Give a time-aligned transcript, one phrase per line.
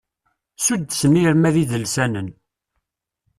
[0.65, 2.27] Suddsen irmad idelsanen.